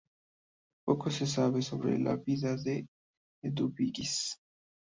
[0.83, 2.87] Poco se sabe sobre la vida de
[3.43, 4.35] Eduvigis.